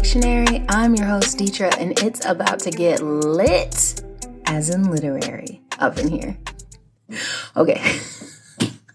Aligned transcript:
Fictionary. 0.00 0.64
I'm 0.70 0.94
your 0.94 1.04
host, 1.04 1.36
Deetra, 1.36 1.76
and 1.76 2.02
it's 2.02 2.24
about 2.24 2.60
to 2.60 2.70
get 2.70 3.02
lit, 3.02 4.02
as 4.46 4.70
in 4.70 4.90
literary, 4.90 5.60
up 5.78 5.98
in 5.98 6.08
here. 6.08 6.38
Okay. 7.54 8.00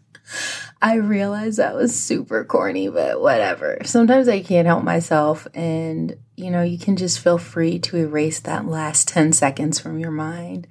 I 0.81 0.95
realize 0.95 1.57
that 1.57 1.75
was 1.75 1.95
super 1.95 2.43
corny, 2.43 2.89
but 2.89 3.21
whatever. 3.21 3.77
Sometimes 3.85 4.27
I 4.27 4.41
can't 4.41 4.65
help 4.65 4.83
myself, 4.83 5.47
and 5.53 6.17
you 6.35 6.49
know, 6.49 6.63
you 6.63 6.79
can 6.79 6.95
just 6.95 7.19
feel 7.19 7.37
free 7.37 7.77
to 7.79 7.97
erase 7.97 8.39
that 8.39 8.65
last 8.65 9.07
10 9.07 9.31
seconds 9.33 9.79
from 9.79 9.99
your 9.99 10.09
mind. 10.09 10.65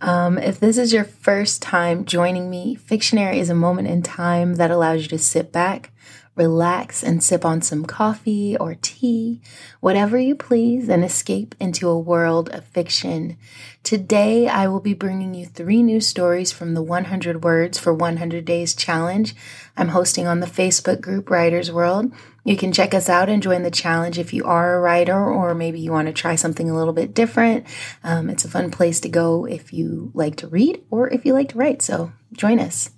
Um, 0.00 0.38
if 0.38 0.58
this 0.58 0.78
is 0.78 0.94
your 0.94 1.04
first 1.04 1.60
time 1.60 2.06
joining 2.06 2.48
me, 2.48 2.74
Fictionary 2.74 3.38
is 3.38 3.50
a 3.50 3.54
moment 3.54 3.88
in 3.88 4.00
time 4.00 4.54
that 4.54 4.70
allows 4.70 5.02
you 5.02 5.08
to 5.08 5.18
sit 5.18 5.52
back, 5.52 5.90
relax, 6.36 7.02
and 7.02 7.22
sip 7.22 7.44
on 7.44 7.62
some 7.62 7.84
coffee 7.84 8.56
or 8.56 8.76
tea, 8.82 9.40
whatever 9.80 10.18
you 10.18 10.34
please, 10.34 10.88
and 10.88 11.04
escape 11.04 11.54
into 11.60 11.88
a 11.88 11.98
world 11.98 12.48
of 12.50 12.64
fiction. 12.64 13.36
Today, 13.82 14.48
I 14.48 14.66
will 14.66 14.80
be 14.80 14.94
bringing 14.94 15.34
you 15.34 15.46
three 15.46 15.82
new 15.82 16.00
stories 16.00 16.50
from 16.50 16.74
the 16.74 16.82
100 16.82 17.44
Words 17.44 17.78
for 17.78 17.92
100 17.92 18.44
Days 18.44 18.74
challenge 18.74 19.34
I'm 19.76 19.88
hosting 19.88 20.26
on 20.26 20.40
the 20.40 20.46
Facebook 20.46 21.00
group 21.00 21.30
Writers 21.30 21.72
World. 21.72 22.12
You 22.44 22.56
can 22.56 22.72
check 22.72 22.94
us 22.94 23.08
out 23.08 23.28
and 23.28 23.42
join 23.42 23.62
the 23.62 23.70
challenge 23.70 24.18
if 24.18 24.32
you 24.32 24.44
are 24.44 24.76
a 24.76 24.80
writer 24.80 25.18
or 25.18 25.54
maybe 25.54 25.80
you 25.80 25.90
want 25.90 26.06
to 26.06 26.12
try 26.12 26.36
something 26.36 26.70
a 26.70 26.76
little 26.76 26.92
bit 26.92 27.14
different. 27.14 27.66
Um, 28.04 28.30
it's 28.30 28.44
a 28.44 28.50
fun 28.50 28.70
place 28.70 29.00
to 29.00 29.08
go 29.08 29.46
if 29.46 29.72
you 29.72 30.12
like 30.14 30.36
to 30.36 30.48
read 30.48 30.84
or 30.90 31.08
if 31.08 31.24
you 31.24 31.32
like 31.32 31.48
to 31.50 31.58
write. 31.58 31.82
So 31.82 32.12
join 32.32 32.60
us. 32.60 32.90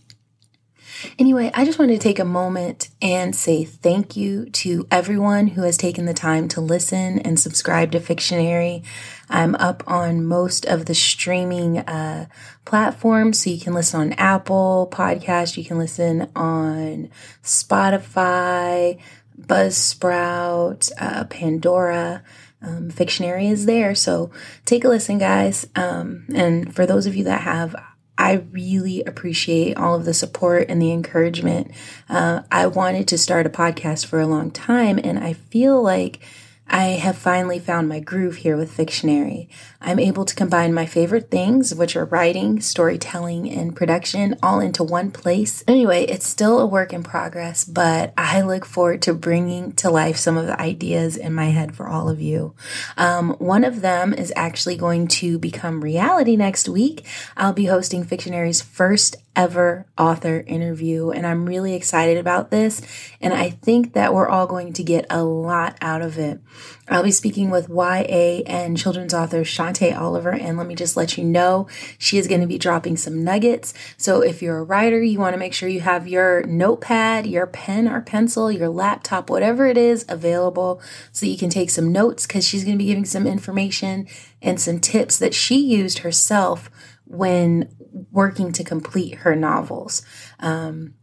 Anyway, 1.19 1.51
I 1.55 1.65
just 1.65 1.79
wanted 1.79 1.95
to 1.95 1.99
take 1.99 2.19
a 2.19 2.25
moment 2.25 2.89
and 3.01 3.35
say 3.35 3.65
thank 3.65 4.17
you 4.17 4.47
to 4.51 4.87
everyone 4.91 5.49
who 5.49 5.63
has 5.63 5.77
taken 5.77 6.07
the 6.07 6.15
time 6.15 6.49
to 6.49 6.61
listen 6.61 7.19
and 7.21 7.39
subscribe 7.39 7.93
to 7.93 8.01
Fictionary. 8.01 8.83
I'm 9.29 9.55
up 9.57 9.83
on 9.87 10.25
most 10.25 10.65
of 10.67 10.87
the 10.87 10.95
streaming 10.95 11.79
uh, 11.79 12.27
platforms, 12.65 13.41
so 13.41 13.51
you 13.51 13.61
can 13.61 13.75
listen 13.75 14.01
on 14.01 14.13
Apple 14.15 14.89
Podcast, 14.93 15.57
you 15.57 15.65
can 15.65 15.79
listen 15.79 16.31
on 16.37 17.11
Spotify, 17.43 19.01
Buzzsprout, 19.41 20.91
uh, 20.99 21.25
Pandora. 21.25 22.23
Um, 22.63 22.89
Fictionary 22.91 23.49
is 23.49 23.67
there, 23.67 23.95
so 23.95 24.31
take 24.65 24.85
a 24.85 24.89
listen, 24.89 25.19
guys. 25.19 25.69
Um, 25.77 26.27
and 26.35 26.75
for 26.75 26.87
those 26.87 27.07
of 27.07 27.15
you 27.15 27.25
that 27.25 27.43
have, 27.43 27.77
I 28.19 28.45
really 28.53 29.03
appreciate 29.05 29.77
all 29.77 29.95
of 29.95 30.05
the 30.05 30.15
support 30.15 30.67
and 30.69 30.81
the 30.81 30.93
encouragement. 30.93 31.71
Uh, 32.09 32.43
I 32.51 32.67
wanted 32.67 33.09
to 33.09 33.19
start 33.19 33.47
a 33.47 33.51
podcast 33.51 34.07
for 34.07 34.21
a 34.21 34.27
long 34.27 34.51
time, 34.51 34.99
and 35.03 35.19
I 35.19 35.35
feel 35.35 35.83
like 35.83 36.21
I 36.69 36.85
have 36.99 37.17
finally 37.17 37.59
found 37.59 37.89
my 37.89 38.01
groove 38.01 38.37
here 38.37 38.57
with 38.57 38.73
Fictionary. 38.73 39.49
I'm 39.81 40.01
able 40.01 40.25
to 40.25 40.35
combine 40.35 40.75
my 40.75 40.85
favorite 40.85 41.31
things, 41.31 41.75
which 41.75 41.95
are 41.95 42.05
writing, 42.05 42.61
storytelling, 42.61 43.49
and 43.51 43.77
production, 43.77 44.37
all 44.43 44.59
into 44.59 44.83
one 44.83 45.11
place. 45.11 45.63
Anyway, 45.69 46.05
it's 46.05 46.27
still 46.27 46.59
a 46.59 46.67
work 46.67 46.93
in 46.93 47.03
progress, 47.03 47.65
but 47.65 48.13
I 48.19 48.41
look 48.41 48.65
forward 48.65 49.03
to 49.03 49.15
bringing 49.15 49.73
to 49.75 49.91
life 49.91 50.17
some 50.17 50.37
of 50.37 50.47
the 50.47 50.61
ideas 50.61 51.17
in 51.17 51.35
my 51.35 51.47
head 51.47 51.77
for 51.77 51.89
all 51.89 52.09
of 52.09 52.21
you. 52.21 52.55
Um, 52.97 53.31
one 53.39 53.65
of 53.65 53.81
them 53.81 54.13
is 54.13 54.33
actually 54.35 54.77
going 54.77 55.07
to 55.09 55.39
become 55.39 55.83
reality 55.83 56.37
next 56.37 56.69
week. 56.69 57.07
I'll 57.37 57.53
be 57.53 57.67
hosting 57.67 58.05
Fictionary's 58.05 58.61
first 58.61 59.17
ever 59.37 59.87
author 59.99 60.43
interview. 60.47 61.11
And 61.11 61.27
I'm 61.27 61.47
really 61.47 61.75
excited 61.75 62.17
about 62.17 62.51
this. 62.51 62.81
And 63.21 63.35
I 63.35 63.51
think 63.51 63.93
that 63.93 64.15
we're 64.15 64.29
all 64.29 64.47
going 64.47 64.73
to 64.73 64.83
get 64.83 65.07
a 65.11 65.23
lot 65.23 65.77
out 65.83 66.01
of 66.03 66.19
it. 66.19 66.41
I'll 66.89 67.03
be 67.03 67.11
speaking 67.11 67.51
with 67.51 67.69
YA 67.69 68.43
and 68.47 68.79
children's 68.79 69.13
author 69.13 69.43
Shantae 69.43 69.97
Oliver. 69.97 70.31
And 70.33 70.57
let 70.57 70.67
me 70.67 70.75
just 70.75 70.97
let 70.97 71.19
you 71.19 71.25
know, 71.25 71.69
she 71.99 72.17
is 72.17 72.27
going 72.27 72.41
to 72.41 72.47
be 72.47 72.59
dropping 72.59 72.97
some 72.97 73.23
nuggets. 73.23 73.75
So 73.97 74.23
if 74.23 74.41
you're 74.41 74.59
a 74.59 74.65
writer, 74.65 75.03
you 75.03 75.19
want 75.19 75.35
to 75.35 75.39
make 75.39 75.53
sure 75.53 75.69
you 75.69 75.81
have 75.81 76.09
your 76.09 76.45
notepad, 76.45 77.27
your 77.27 77.47
pen 77.47 77.89
or 77.89 78.01
pencil, 78.01 78.51
your 78.51 78.69
laptop, 78.69 79.29
whatever 79.29 79.67
it 79.67 79.77
is 79.77 80.07
available 80.09 80.81
so 81.13 81.27
you 81.27 81.37
can 81.37 81.51
take 81.51 81.71
some 81.71 81.93
notes 81.93 82.27
because 82.27 82.47
she's 82.47 82.65
going 82.65 82.77
to 82.77 82.83
be 82.83 82.87
giving 82.87 83.05
some 83.05 83.27
information 83.27 84.07
and 84.41 84.61
some 84.61 84.81
tips 84.81 85.19
that 85.19 85.35
she 85.35 85.59
used 85.59 85.99
herself 85.99 86.71
when 87.05 87.69
working 88.11 88.53
to 88.53 88.65
complete 88.65 89.17
her 89.17 89.35
novels. 89.35 90.03
Um, 90.41 90.95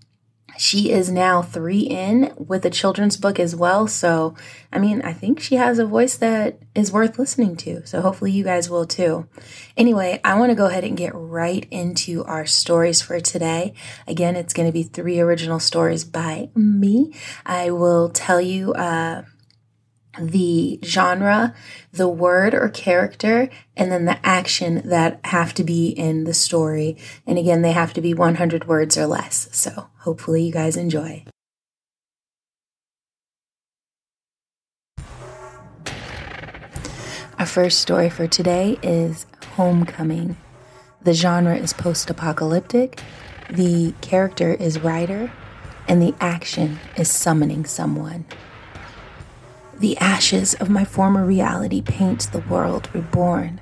she 0.58 0.92
is 0.92 1.10
now 1.10 1.42
three 1.42 1.80
in 1.80 2.34
with 2.38 2.66
a 2.66 2.70
children's 2.70 3.18
book 3.18 3.40
as 3.40 3.56
well. 3.56 3.88
So, 3.88 4.36
I 4.72 4.80
mean, 4.80 5.02
I 5.02 5.14
think 5.14 5.40
she 5.40 5.56
has 5.56 5.80
a 5.80 5.86
voice 5.86 6.16
that 6.18 6.60
is 6.76 6.92
worth 6.92 7.18
listening 7.18 7.56
to. 7.58 7.86
So, 7.88 8.02
hopefully, 8.02 8.32
you 8.32 8.44
guys 8.44 8.70
will 8.70 8.86
too. 8.86 9.28
Anyway, 9.76 10.20
I 10.24 10.38
want 10.38 10.52
to 10.52 10.56
go 10.56 10.68
ahead 10.68 10.84
and 10.84 10.98
get 10.98 11.16
right 11.16 11.66
into 11.72 12.24
our 12.26 12.46
stories 12.46 13.02
for 13.02 13.20
today. 13.20 13.74
Again, 14.08 14.36
it's 14.36 14.54
going 14.54 14.68
to 14.68 14.74
be 14.74 14.84
three 14.84 15.20
original 15.20 15.60
stories 15.60 16.04
by 16.04 16.50
me. 16.56 17.14
I 17.46 17.72
will 17.72 18.10
tell 18.10 18.42
you, 18.42 18.74
uh, 18.74 19.24
the 20.20 20.80
genre, 20.84 21.56
the 21.92 22.08
word 22.08 22.54
or 22.54 22.70
character, 22.70 23.50
and 23.76 23.92
then 23.92 24.06
the 24.06 24.24
action 24.26 24.88
that 24.88 25.20
have 25.26 25.54
to 25.56 25.64
be 25.64 25.90
in 25.90 26.26
the 26.26 26.34
story. 26.34 26.98
And 27.26 27.38
again, 27.38 27.62
they 27.62 27.72
have 27.72 27.94
to 27.94 28.02
be 28.02 28.14
100 28.14 28.68
words 28.68 28.98
or 28.98 29.08
less. 29.08 29.50
So 29.52 29.90
hopefully 30.00 30.44
you 30.44 30.52
guys 30.52 30.78
enjoy. 30.78 31.26
Our 37.40 37.48
first 37.48 37.80
story 37.80 38.10
for 38.10 38.28
today 38.28 38.78
is 38.82 39.26
Homecoming. 39.56 40.38
The 41.02 41.14
genre 41.14 41.56
is 41.56 41.74
post 41.74 42.10
apocalyptic, 42.10 43.02
the 43.50 43.94
character 44.02 44.54
is 44.54 44.80
writer, 44.80 45.32
and 45.88 46.02
the 46.02 46.16
action 46.22 46.80
is 46.96 47.12
summoning 47.12 47.66
someone. 47.66 48.26
The 49.80 49.98
ashes 49.98 50.54
of 50.56 50.70
my 50.70 50.86
former 50.86 51.26
reality 51.26 51.82
paint 51.82 52.32
the 52.32 52.40
world 52.40 52.90
reborn. 52.94 53.60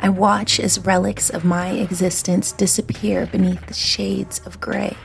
I 0.00 0.08
watch 0.10 0.60
as 0.60 0.78
relics 0.78 1.30
of 1.30 1.44
my 1.44 1.70
existence 1.70 2.52
disappear 2.52 3.26
beneath 3.26 3.66
the 3.66 3.74
shades 3.74 4.40
of 4.46 4.60
gray. 4.60 4.96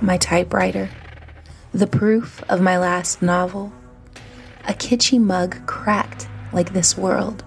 My 0.00 0.16
typewriter, 0.16 0.88
the 1.74 1.86
proof 1.86 2.42
of 2.48 2.60
my 2.60 2.78
last 2.78 3.20
novel, 3.20 3.72
a 4.66 4.72
kitschy 4.72 5.20
mug 5.20 5.66
cracked 5.66 6.28
like 6.52 6.72
this 6.72 6.96
world, 6.96 7.44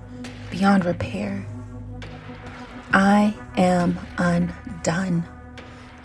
beyond 0.51 0.85
repair. 0.85 1.45
I 2.93 3.33
am 3.57 3.97
undone. 4.17 5.25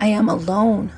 I 0.00 0.06
am 0.06 0.28
alone 0.28 0.93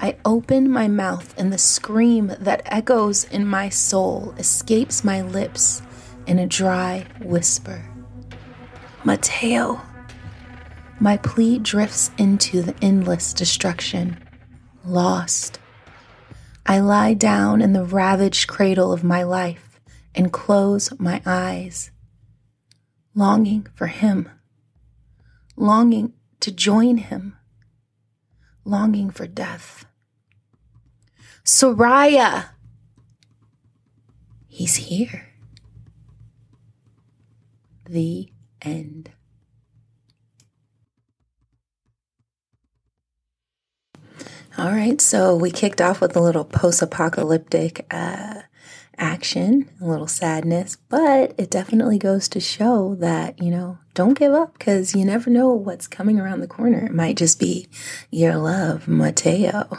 I 0.00 0.16
open 0.24 0.70
my 0.70 0.86
mouth, 0.86 1.34
and 1.36 1.52
the 1.52 1.58
scream 1.58 2.32
that 2.38 2.62
echoes 2.66 3.24
in 3.24 3.46
my 3.46 3.68
soul 3.68 4.32
escapes 4.38 5.02
my 5.02 5.22
lips 5.22 5.82
in 6.26 6.38
a 6.38 6.46
dry 6.46 7.06
whisper. 7.20 7.84
Mateo. 9.02 9.80
My 11.00 11.16
plea 11.16 11.58
drifts 11.58 12.10
into 12.16 12.62
the 12.62 12.74
endless 12.82 13.32
destruction. 13.32 14.18
Lost. 14.84 15.58
I 16.66 16.80
lie 16.80 17.14
down 17.14 17.62
in 17.62 17.72
the 17.72 17.84
ravaged 17.84 18.46
cradle 18.46 18.92
of 18.92 19.02
my 19.02 19.22
life 19.22 19.80
and 20.14 20.32
close 20.32 20.92
my 20.98 21.22
eyes, 21.24 21.90
longing 23.14 23.66
for 23.74 23.86
him, 23.86 24.28
longing 25.56 26.12
to 26.40 26.52
join 26.52 26.98
him, 26.98 27.36
longing 28.64 29.10
for 29.10 29.26
death. 29.26 29.86
Soraya. 31.48 32.50
He's 34.48 34.76
here. 34.76 35.28
The 37.88 38.28
end. 38.60 39.12
All 44.58 44.72
right, 44.72 45.00
so 45.00 45.34
we 45.34 45.50
kicked 45.50 45.80
off 45.80 46.02
with 46.02 46.14
a 46.14 46.20
little 46.20 46.44
post 46.44 46.82
apocalyptic 46.82 47.86
uh, 47.90 48.42
action, 48.98 49.70
a 49.80 49.86
little 49.86 50.06
sadness, 50.06 50.76
but 50.90 51.32
it 51.38 51.50
definitely 51.50 51.98
goes 51.98 52.28
to 52.28 52.40
show 52.40 52.94
that, 52.96 53.42
you 53.42 53.50
know, 53.50 53.78
don't 53.94 54.18
give 54.18 54.34
up 54.34 54.58
because 54.58 54.94
you 54.94 55.02
never 55.02 55.30
know 55.30 55.54
what's 55.54 55.86
coming 55.88 56.20
around 56.20 56.40
the 56.40 56.46
corner. 56.46 56.84
It 56.84 56.92
might 56.92 57.16
just 57.16 57.40
be 57.40 57.68
your 58.10 58.36
love, 58.36 58.86
Mateo. 58.86 59.78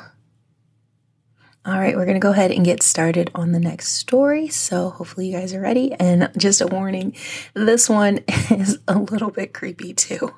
All 1.66 1.78
right, 1.78 1.96
we're 1.96 2.06
going 2.06 2.16
to 2.16 2.22
go 2.22 2.32
ahead 2.32 2.52
and 2.52 2.64
get 2.66 2.82
started 2.82 3.30
on 3.36 3.52
the 3.52 3.60
next 3.60 3.90
story. 3.94 4.48
So, 4.48 4.90
hopefully, 4.92 5.28
you 5.28 5.38
guys 5.38 5.54
are 5.54 5.60
ready. 5.62 5.92
And 5.94 6.30
just 6.38 6.62
a 6.62 6.68
warning 6.68 7.16
this 7.54 7.90
one 7.90 8.20
is 8.50 8.80
a 8.88 8.98
little 8.98 9.30
bit 9.30 9.54
creepy 9.54 9.94
too. 9.94 10.34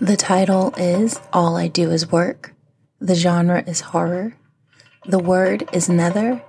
The 0.00 0.16
title 0.16 0.74
is 0.76 1.20
All 1.32 1.56
I 1.56 1.68
Do 1.68 1.90
Is 1.90 2.10
Work. 2.10 2.54
The 3.00 3.14
genre 3.14 3.62
is 3.66 3.80
horror. 3.80 4.36
The 5.06 5.18
word 5.18 5.68
is 5.72 5.88
nether. 5.88 6.42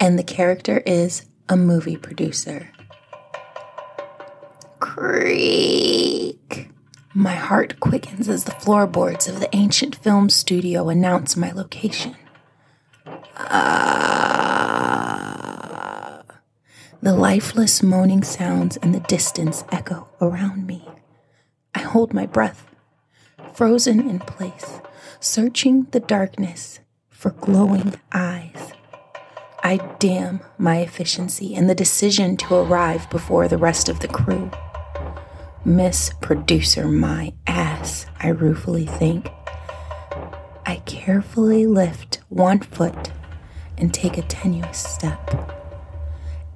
and 0.00 0.18
the 0.18 0.22
character 0.24 0.78
is 0.84 1.24
a 1.48 1.56
movie 1.56 1.96
producer. 1.96 2.70
Creak. 4.80 6.25
My 7.16 7.34
heart 7.34 7.80
quickens 7.80 8.28
as 8.28 8.44
the 8.44 8.50
floorboards 8.50 9.26
of 9.26 9.40
the 9.40 9.48
ancient 9.56 9.96
film 9.96 10.28
studio 10.28 10.90
announce 10.90 11.34
my 11.34 11.50
location. 11.50 12.14
Ah. 13.38 13.82
The 17.00 17.14
lifeless 17.14 17.82
moaning 17.82 18.22
sounds 18.22 18.76
in 18.76 18.92
the 18.92 19.00
distance 19.00 19.64
echo 19.72 20.08
around 20.20 20.66
me. 20.66 20.86
I 21.74 21.78
hold 21.78 22.12
my 22.12 22.26
breath, 22.26 22.66
frozen 23.54 24.10
in 24.10 24.18
place, 24.18 24.82
searching 25.18 25.84
the 25.92 26.00
darkness 26.00 26.80
for 27.08 27.30
glowing 27.30 27.94
eyes. 28.12 28.74
I 29.62 29.78
damn 30.00 30.42
my 30.58 30.80
efficiency 30.80 31.54
and 31.54 31.70
the 31.70 31.74
decision 31.74 32.36
to 32.36 32.56
arrive 32.56 33.08
before 33.08 33.48
the 33.48 33.56
rest 33.56 33.88
of 33.88 34.00
the 34.00 34.08
crew. 34.08 34.50
Miss 35.66 36.12
Producer, 36.20 36.86
my 36.86 37.32
ass, 37.48 38.06
I 38.20 38.28
ruefully 38.28 38.86
think. 38.86 39.28
I 40.64 40.76
carefully 40.86 41.66
lift 41.66 42.20
one 42.28 42.60
foot 42.60 43.10
and 43.76 43.92
take 43.92 44.16
a 44.16 44.22
tenuous 44.22 44.78
step. 44.78 45.52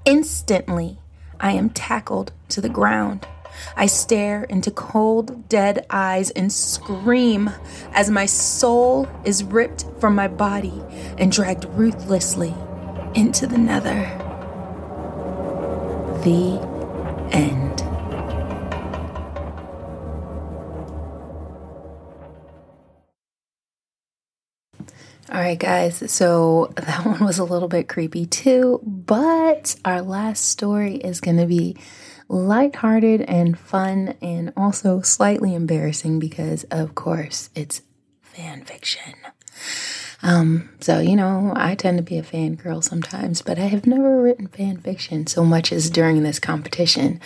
Instantly, 0.04 1.00
I 1.40 1.50
am 1.54 1.70
tackled 1.70 2.30
to 2.50 2.60
the 2.60 2.68
ground. 2.68 3.26
I 3.74 3.86
stare 3.86 4.44
into 4.44 4.70
cold, 4.70 5.48
dead 5.48 5.86
eyes 5.90 6.30
and 6.30 6.52
scream 6.52 7.50
as 7.92 8.12
my 8.12 8.26
soul 8.26 9.08
is 9.24 9.42
ripped 9.42 9.86
from 9.98 10.14
my 10.14 10.28
body 10.28 10.84
and 11.18 11.32
dragged 11.32 11.64
ruthlessly 11.70 12.54
into 13.16 13.48
the 13.48 13.58
nether. 13.58 14.02
The 16.22 16.60
end. 17.32 17.69
All 25.40 25.46
right, 25.46 25.58
guys, 25.58 26.12
so 26.12 26.70
that 26.76 27.06
one 27.06 27.24
was 27.24 27.38
a 27.38 27.44
little 27.44 27.66
bit 27.66 27.88
creepy 27.88 28.26
too, 28.26 28.78
but 28.84 29.74
our 29.86 30.02
last 30.02 30.50
story 30.50 30.96
is 30.96 31.22
going 31.22 31.38
to 31.38 31.46
be 31.46 31.78
lighthearted 32.28 33.22
and 33.22 33.58
fun 33.58 34.18
and 34.20 34.52
also 34.54 35.00
slightly 35.00 35.54
embarrassing 35.54 36.18
because, 36.18 36.64
of 36.64 36.94
course, 36.94 37.48
it's 37.54 37.80
fan 38.20 38.66
fiction. 38.66 39.14
Um, 40.22 40.68
so, 40.78 40.98
you 40.98 41.16
know, 41.16 41.54
I 41.56 41.74
tend 41.74 41.96
to 41.96 42.04
be 42.04 42.18
a 42.18 42.22
fangirl 42.22 42.84
sometimes, 42.84 43.40
but 43.40 43.58
I 43.58 43.68
have 43.68 43.86
never 43.86 44.20
written 44.20 44.46
fan 44.46 44.76
fiction 44.76 45.26
so 45.26 45.42
much 45.42 45.72
as 45.72 45.88
during 45.88 46.22
this 46.22 46.38
competition. 46.38 47.18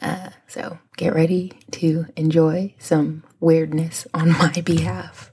Uh, 0.00 0.30
so 0.46 0.78
get 0.96 1.16
ready 1.16 1.52
to 1.72 2.06
enjoy 2.14 2.76
some 2.78 3.24
weirdness 3.40 4.06
on 4.14 4.30
my 4.38 4.52
behalf. 4.64 5.32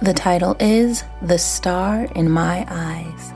The 0.00 0.14
title 0.14 0.56
is 0.60 1.02
The 1.22 1.38
Star 1.38 2.04
in 2.14 2.30
My 2.30 2.64
Eyes. 2.68 3.32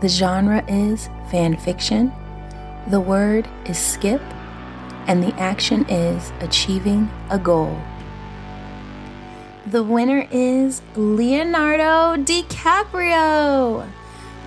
The 0.00 0.08
genre 0.08 0.64
is 0.66 1.10
fan 1.30 1.58
fiction. 1.58 2.10
The 2.86 3.00
word 3.00 3.46
is 3.66 3.76
skip, 3.76 4.22
and 5.08 5.22
the 5.22 5.34
action 5.34 5.84
is 5.90 6.32
achieving 6.40 7.10
a 7.28 7.38
goal. 7.38 7.78
The 9.66 9.82
winner 9.82 10.26
is 10.30 10.80
Leonardo 10.94 12.16
DiCaprio. 12.24 13.86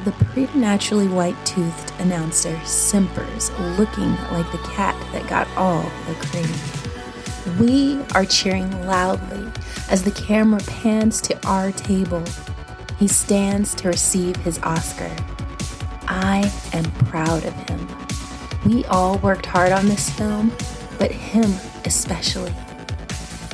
The 0.05 0.11
preternaturally 0.11 1.07
white 1.07 1.37
toothed 1.45 1.93
announcer 1.99 2.59
simpers, 2.65 3.51
looking 3.77 4.15
like 4.31 4.51
the 4.51 4.57
cat 4.73 4.99
that 5.11 5.29
got 5.29 5.47
all 5.55 5.83
the 6.07 6.15
cream. 6.15 6.98
We 7.57 8.01
are 8.13 8.25
cheering 8.25 8.85
loudly 8.85 9.49
as 9.89 10.03
the 10.03 10.11
camera 10.11 10.59
pans 10.67 11.21
to 11.21 11.47
our 11.47 11.71
table. 11.71 12.23
He 12.97 13.07
stands 13.07 13.73
to 13.75 13.87
receive 13.87 14.35
his 14.37 14.59
Oscar. 14.59 15.09
I 16.07 16.51
am 16.73 16.83
proud 17.05 17.45
of 17.45 17.53
him. 17.69 17.87
We 18.65 18.85
all 18.85 19.17
worked 19.19 19.45
hard 19.45 19.71
on 19.71 19.87
this 19.87 20.09
film, 20.09 20.51
but 20.97 21.11
him 21.11 21.51
especially. 21.85 22.53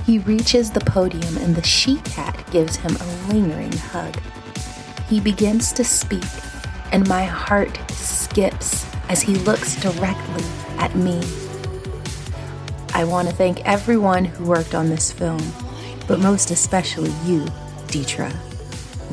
He 0.05 0.19
reaches 0.19 0.71
the 0.71 0.81
podium 0.81 1.37
and 1.37 1.55
the 1.55 1.63
she 1.63 1.97
cat 1.97 2.43
gives 2.51 2.75
him 2.75 2.95
a 2.95 3.33
lingering 3.33 3.71
hug. 3.71 4.19
He 5.07 5.19
begins 5.19 5.71
to 5.73 5.83
speak, 5.83 6.25
and 6.91 7.07
my 7.07 7.23
heart 7.23 7.79
skips 7.91 8.85
as 9.09 9.21
he 9.21 9.35
looks 9.35 9.75
directly 9.81 10.43
at 10.77 10.95
me. 10.95 11.21
I 12.95 13.03
want 13.03 13.27
to 13.27 13.35
thank 13.35 13.59
everyone 13.65 14.23
who 14.23 14.45
worked 14.45 14.73
on 14.73 14.87
this 14.87 15.11
film, 15.11 15.41
but 16.07 16.21
most 16.21 16.49
especially 16.49 17.11
you, 17.25 17.41
Deetra. 17.87 18.33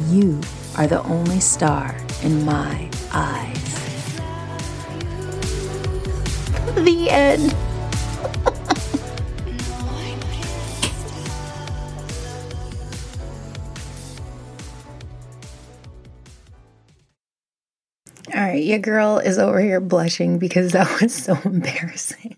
You 0.09 0.41
are 0.77 0.87
the 0.87 1.03
only 1.03 1.41
star 1.41 1.97
in 2.23 2.45
my 2.45 2.89
eyes. 3.13 3.59
the 6.77 7.11
end. 7.11 7.53
All 18.33 18.41
right, 18.41 18.63
your 18.63 18.79
girl 18.79 19.19
is 19.19 19.39
over 19.39 19.61
here 19.61 19.81
blushing 19.81 20.39
because 20.39 20.71
that 20.71 21.01
was 21.01 21.13
so 21.13 21.37
embarrassing. 21.45 22.37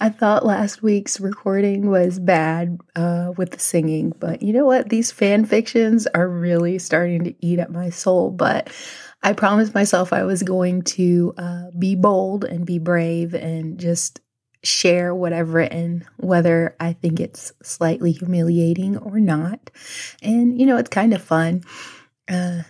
I 0.00 0.10
thought 0.10 0.44
last 0.44 0.82
week's 0.82 1.20
recording 1.20 1.90
was 1.90 2.18
bad 2.18 2.78
uh, 2.94 3.32
with 3.36 3.52
the 3.52 3.58
singing, 3.58 4.12
but 4.18 4.42
you 4.42 4.52
know 4.52 4.66
what? 4.66 4.90
These 4.90 5.10
fan 5.10 5.46
fictions 5.46 6.06
are 6.08 6.28
really 6.28 6.78
starting 6.78 7.24
to 7.24 7.34
eat 7.44 7.58
at 7.58 7.72
my 7.72 7.90
soul. 7.90 8.30
But 8.30 8.70
I 9.22 9.32
promised 9.32 9.74
myself 9.74 10.12
I 10.12 10.24
was 10.24 10.42
going 10.42 10.82
to 10.82 11.34
uh, 11.38 11.64
be 11.78 11.94
bold 11.94 12.44
and 12.44 12.66
be 12.66 12.78
brave 12.78 13.34
and 13.34 13.78
just 13.78 14.20
share 14.62 15.14
whatever 15.14 15.60
and 15.60 16.04
whether 16.18 16.76
I 16.78 16.92
think 16.92 17.20
it's 17.20 17.52
slightly 17.62 18.12
humiliating 18.12 18.98
or 18.98 19.18
not. 19.18 19.70
And, 20.22 20.60
you 20.60 20.66
know, 20.66 20.76
it's 20.76 20.90
kind 20.90 21.14
of 21.14 21.22
fun. 21.22 21.62
Uh, 22.28 22.62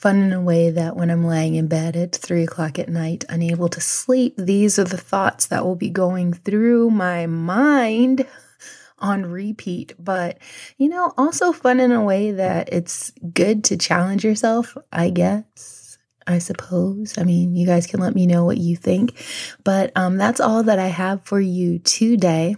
fun 0.00 0.22
in 0.22 0.32
a 0.32 0.40
way 0.40 0.70
that 0.70 0.96
when 0.96 1.10
I'm 1.10 1.26
laying 1.26 1.56
in 1.56 1.66
bed 1.66 1.94
at 1.94 2.16
three 2.16 2.44
o'clock 2.44 2.78
at 2.78 2.88
night, 2.88 3.26
unable 3.28 3.68
to 3.68 3.82
sleep, 3.82 4.34
these 4.38 4.78
are 4.78 4.84
the 4.84 4.96
thoughts 4.96 5.46
that 5.48 5.62
will 5.62 5.76
be 5.76 5.90
going 5.90 6.32
through 6.32 6.88
my 6.88 7.26
mind 7.26 8.26
on 8.98 9.26
repeat. 9.26 9.92
But, 9.98 10.38
you 10.78 10.88
know, 10.88 11.12
also 11.18 11.52
fun 11.52 11.80
in 11.80 11.92
a 11.92 12.02
way 12.02 12.32
that 12.32 12.72
it's 12.72 13.12
good 13.34 13.62
to 13.64 13.76
challenge 13.76 14.24
yourself, 14.24 14.74
I 14.90 15.10
guess. 15.10 15.98
I 16.26 16.38
suppose. 16.38 17.18
I 17.18 17.24
mean, 17.24 17.54
you 17.54 17.66
guys 17.66 17.86
can 17.86 18.00
let 18.00 18.14
me 18.14 18.26
know 18.26 18.44
what 18.44 18.58
you 18.58 18.76
think. 18.76 19.22
But 19.64 19.92
um, 19.96 20.16
that's 20.16 20.40
all 20.40 20.62
that 20.62 20.78
I 20.78 20.86
have 20.86 21.24
for 21.24 21.40
you 21.40 21.78
today. 21.80 22.54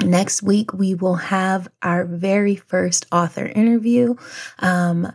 Next 0.00 0.42
week, 0.42 0.72
we 0.72 0.94
will 0.94 1.16
have 1.16 1.68
our 1.82 2.04
very 2.04 2.56
first 2.56 3.06
author 3.12 3.46
interview. 3.46 4.14
Um, 4.58 5.12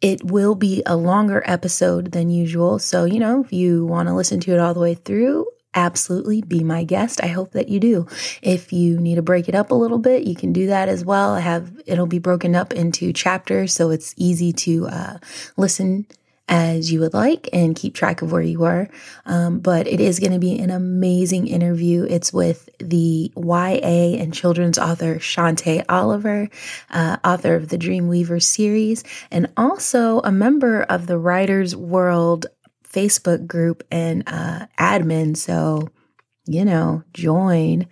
it 0.00 0.22
will 0.24 0.54
be 0.54 0.82
a 0.86 0.96
longer 0.96 1.42
episode 1.46 2.12
than 2.12 2.30
usual. 2.30 2.78
So, 2.78 3.04
you 3.04 3.18
know, 3.18 3.42
if 3.42 3.52
you 3.52 3.86
want 3.86 4.08
to 4.08 4.14
listen 4.14 4.40
to 4.40 4.52
it 4.52 4.58
all 4.58 4.74
the 4.74 4.80
way 4.80 4.94
through, 4.94 5.46
absolutely 5.74 6.42
be 6.42 6.64
my 6.64 6.84
guest. 6.84 7.22
I 7.22 7.28
hope 7.28 7.52
that 7.52 7.68
you 7.68 7.78
do. 7.78 8.06
If 8.42 8.72
you 8.72 8.98
need 8.98 9.16
to 9.16 9.22
break 9.22 9.48
it 9.48 9.54
up 9.54 9.70
a 9.70 9.74
little 9.74 9.98
bit, 9.98 10.24
you 10.24 10.34
can 10.34 10.52
do 10.52 10.66
that 10.68 10.88
as 10.88 11.04
well. 11.04 11.34
I 11.34 11.40
have 11.40 11.70
it'll 11.86 12.06
be 12.06 12.18
broken 12.18 12.56
up 12.56 12.72
into 12.72 13.12
chapters 13.12 13.72
so 13.72 13.90
it's 13.90 14.14
easy 14.16 14.52
to 14.52 14.88
uh, 14.88 15.18
listen 15.56 16.06
as 16.48 16.92
you 16.92 17.00
would 17.00 17.14
like 17.14 17.48
and 17.52 17.74
keep 17.74 17.94
track 17.94 18.22
of 18.22 18.30
where 18.30 18.42
you 18.42 18.64
are. 18.64 18.88
Um, 19.24 19.58
but 19.58 19.86
it 19.86 20.00
is 20.00 20.20
going 20.20 20.32
to 20.32 20.38
be 20.38 20.58
an 20.58 20.70
amazing 20.70 21.48
interview. 21.48 22.06
It's 22.08 22.32
with 22.32 22.68
the 22.78 23.32
YA 23.36 24.20
and 24.20 24.32
children's 24.32 24.78
author 24.78 25.16
Shante 25.16 25.84
Oliver, 25.88 26.48
uh, 26.90 27.16
author 27.24 27.54
of 27.54 27.68
the 27.68 27.78
Dreamweaver 27.78 28.42
series, 28.42 29.02
and 29.30 29.50
also 29.56 30.20
a 30.20 30.30
member 30.30 30.82
of 30.82 31.06
the 31.06 31.18
Writers 31.18 31.74
World 31.74 32.46
Facebook 32.88 33.46
group 33.46 33.82
and 33.90 34.22
uh, 34.26 34.66
admin. 34.78 35.36
So 35.36 35.88
you 36.46 36.64
know, 36.64 37.02
join. 37.12 37.86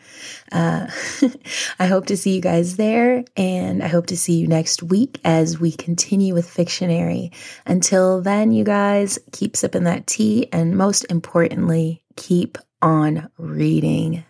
Uh, 0.53 0.87
I 1.79 1.87
hope 1.87 2.07
to 2.07 2.17
see 2.17 2.35
you 2.35 2.41
guys 2.41 2.77
there, 2.77 3.25
and 3.37 3.83
I 3.83 3.89
hope 3.89 4.07
to 4.07 4.17
see 4.17 4.35
you 4.35 4.47
next 4.47 4.83
week 4.83 5.21
as 5.25 5.59
we 5.59 5.73
continue 5.73 6.35
with 6.35 6.49
Fictionary. 6.49 7.33
Until 7.67 8.21
then, 8.21 8.53
you 8.53 8.65
guys, 8.65 9.19
keep 9.33 9.57
sipping 9.57 9.85
that 9.85 10.07
tea, 10.07 10.49
and 10.53 10.77
most 10.77 11.05
importantly, 11.11 12.03
keep 12.17 12.59
on 12.81 13.29
reading. 13.39 14.25